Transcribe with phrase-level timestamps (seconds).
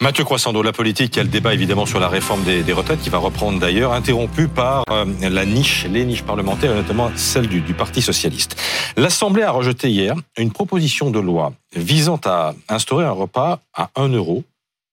[0.00, 3.00] Mathieu Croissando, la politique, il y a le débat évidemment sur la réforme des, retraites
[3.00, 7.74] qui va reprendre d'ailleurs, interrompu par euh, la niche, les niches parlementaires, notamment celle du,
[7.74, 8.56] Parti socialiste.
[8.96, 14.10] L'Assemblée a rejeté hier une proposition de loi visant à instaurer un repas à 1
[14.10, 14.44] euro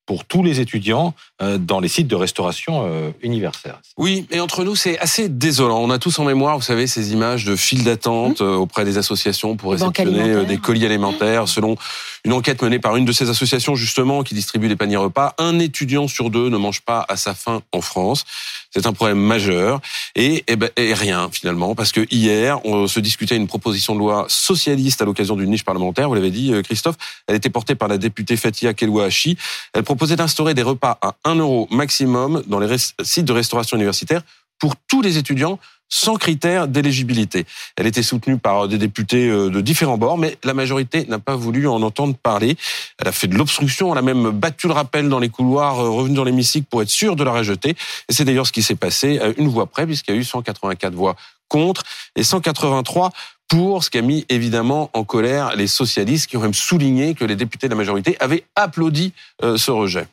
[0.06, 3.82] pour tous les étudiants euh, dans les sites de restauration euh, universitaire.
[3.98, 5.80] Oui, et entre nous, c'est assez désolant.
[5.80, 8.46] On a tous en mémoire, vous savez, ces images de files d'attente mmh.
[8.46, 11.48] auprès des associations pour réceptionner des colis alimentaires.
[11.48, 11.76] Selon
[12.24, 15.60] une enquête menée par une de ces associations, justement, qui distribue des paniers repas, un
[15.60, 18.26] étudiant sur deux ne mange pas à sa faim en France.
[18.72, 19.80] C'est un problème majeur.
[20.16, 24.00] Et, et, ben, et, rien, finalement, parce que hier, on se discutait une proposition de
[24.00, 26.10] loi socialiste à l'occasion d'une niche parlementaire.
[26.10, 26.96] Vous l'avez dit, Christophe.
[27.28, 29.38] Elle était portée par la députée Fatia Kelouachi.
[29.74, 34.24] Elle proposait d'instaurer des repas à 1 euro maximum dans les sites de restauration universitaire
[34.60, 35.58] pour tous les étudiants
[35.90, 37.46] sans critères d'éligibilité.
[37.78, 41.36] Elle était soutenue par des députés euh, de différents bords, mais la majorité n'a pas
[41.36, 42.58] voulu en entendre parler.
[43.00, 45.90] Elle a fait de l'obstruction, elle a même battu le rappel dans les couloirs, euh,
[45.90, 47.76] revenu dans l'hémicycle pour être sûre de la rejeter.
[48.10, 50.94] Et c'est d'ailleurs ce qui s'est passé, une voix près, puisqu'il y a eu 184
[50.94, 51.16] voix
[51.48, 51.84] contre
[52.16, 53.12] et 183
[53.48, 57.26] pour, ce qui a mis évidemment en colère les socialistes qui ont même souligné que
[57.26, 59.14] les députés de la majorité avaient applaudi
[59.44, 60.08] euh, ce rejet.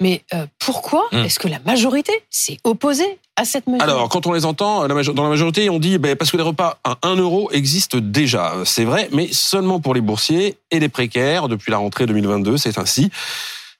[0.00, 1.18] Mais euh, pourquoi hmm.
[1.18, 3.18] est-ce que la majorité s'est opposée
[3.80, 6.78] Alors, quand on les entend, dans la majorité, on dit ben, parce que les repas
[6.84, 8.54] à 1 euro existent déjà.
[8.64, 11.48] C'est vrai, mais seulement pour les boursiers et les précaires.
[11.48, 13.10] Depuis la rentrée 2022, c'est ainsi.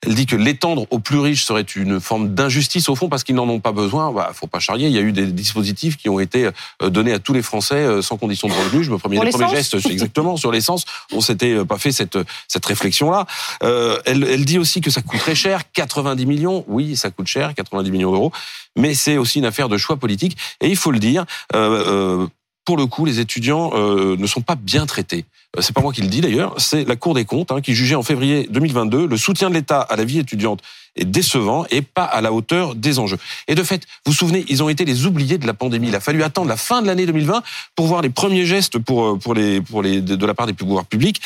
[0.06, 3.34] Elle dit que l'étendre aux plus riches serait une forme d'injustice au fond parce qu'ils
[3.34, 4.12] n'en ont pas besoin.
[4.12, 4.88] Bah, faut pas charrier.
[4.88, 6.48] Il y a eu des dispositifs qui ont été
[6.82, 8.82] euh, donnés à tous les Français euh, sans condition de revenu.
[8.82, 10.84] Je me premier les premiers gestes, exactement sur l'essence.
[11.12, 13.26] On s'était euh, pas fait cette cette réflexion là.
[13.62, 16.64] Euh, elle, elle dit aussi que ça coûte très cher, 90 millions.
[16.68, 18.32] Oui, ça coûte cher, 90 millions d'euros.
[18.76, 20.36] Mais c'est aussi une affaire de choix politique.
[20.60, 21.24] Et il faut le dire.
[21.54, 22.26] Euh,
[22.70, 25.24] pour le coup, les étudiants euh, ne sont pas bien traités.
[25.56, 27.74] Euh, c'est pas moi qui le dis d'ailleurs, c'est la Cour des comptes hein, qui
[27.74, 30.60] jugeait en février 2022 le soutien de l'État à la vie étudiante
[30.94, 33.18] est décevant et pas à la hauteur des enjeux.
[33.48, 35.88] Et de fait, vous vous souvenez, ils ont été les oubliés de la pandémie.
[35.88, 37.42] Il a fallu attendre la fin de l'année 2020
[37.74, 40.52] pour voir les premiers gestes pour euh, pour les pour les de la part des
[40.52, 41.20] pouvoirs publics.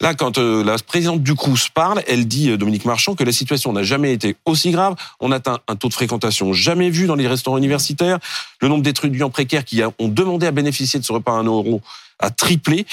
[0.00, 3.32] Là, quand euh, la présidente du Crous parle, elle dit, euh, Dominique Marchand, que la
[3.32, 4.96] situation n'a jamais été aussi grave.
[5.20, 8.18] On atteint un taux de fréquentation jamais vu dans les restaurants universitaires.
[8.60, 11.80] Le nombre d'étudiants précaires qui ont demandé à bénéficier de ce repas à 1 euro
[12.18, 12.86] a triplé.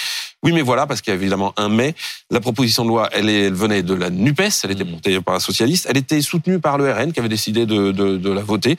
[0.44, 1.96] Oui, mais voilà, parce qu'il y a évidemment un mais.
[2.30, 4.92] La proposition de loi, elle, elle venait de la NUPES, elle était mmh.
[4.92, 8.18] portée par un socialiste, elle était soutenue par le RN qui avait décidé de, de,
[8.18, 8.78] de la voter.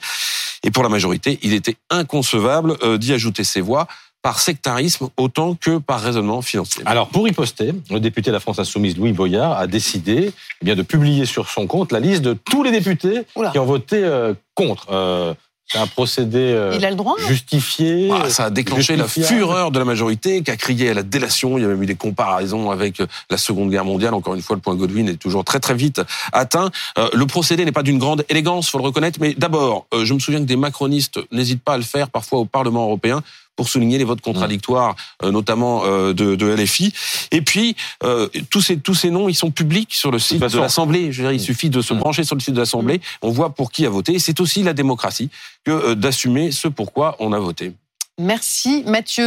[0.63, 3.87] Et pour la majorité, il était inconcevable euh, d'y ajouter ses voix
[4.23, 6.81] par sectarisme autant que par raisonnement financier.
[6.85, 10.65] Alors, pour y poster, le député de la France Insoumise, Louis Boyard, a décidé eh
[10.65, 13.97] bien, de publier sur son compte la liste de tous les députés qui ont voté
[13.97, 14.87] euh, contre.
[14.91, 15.33] Euh,
[15.67, 18.09] c'est un procédé euh, Il a le droit, justifié.
[18.13, 21.57] Ah, ça a déclenché la fureur de la majorité qui a crié à la délation.
[21.57, 24.13] Il y a même eu des comparaisons avec la Seconde Guerre mondiale.
[24.13, 26.01] Encore une fois, le point Godwin est toujours très très vite
[26.31, 26.69] atteint.
[27.13, 29.19] le procédé n'est pas d'une grande élégance, faut le reconnaître.
[29.21, 32.45] Mais d'abord, je me souviens que des macronistes n'hésitent pas à le faire parfois au
[32.45, 33.23] Parlement européen
[33.55, 36.93] pour souligner les votes contradictoires, euh, notamment euh, de, de, LFI.
[37.31, 40.59] Et puis, euh, tous, ces, tous ces noms, ils sont publics sur le site de,
[40.59, 41.11] l'Assemblée.
[41.11, 43.53] Je veux dire, il suffit de se brancher sur le site de l'Assemblée, on voit
[43.53, 44.15] pour qui a voté.
[44.15, 45.29] Et c'est aussi la démocratie
[45.63, 47.73] que d'assumer ce pourquoi on a voté.
[48.19, 49.21] Merci Mathieu.